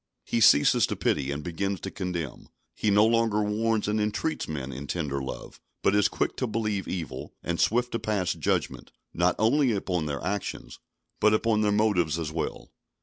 He 0.25 0.39
ceases 0.41 0.87
to 0.87 0.95
pity, 0.95 1.29
and 1.31 1.43
begins 1.43 1.79
to 1.81 1.91
condemn; 1.91 2.49
he 2.73 2.89
no 2.89 3.05
longer 3.05 3.43
warns 3.43 3.87
and 3.87 4.01
entreats 4.01 4.47
men 4.47 4.71
in 4.73 4.87
tender 4.87 5.21
love, 5.21 5.59
but 5.83 5.93
is 5.93 6.07
quick 6.07 6.35
to 6.37 6.47
believe 6.47 6.87
evil, 6.87 7.35
and 7.43 7.59
swift 7.61 7.91
to 7.91 7.99
pass 7.99 8.33
judgment, 8.33 8.91
not 9.13 9.35
only 9.37 9.73
upon 9.73 10.07
their 10.07 10.23
actions, 10.23 10.79
but 11.19 11.35
upon 11.35 11.61
their 11.61 11.71
motives 11.71 12.17
as 12.17 12.31
well. 12.31 12.71